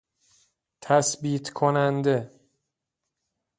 [0.81, 2.31] تثبیت کننده